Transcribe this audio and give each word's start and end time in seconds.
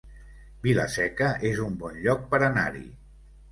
Vila-seca 0.63 1.29
es 1.51 1.63
un 1.67 1.77
bon 1.85 2.01
lloc 2.07 2.27
per 2.35 2.43
anar-hi 2.51 2.85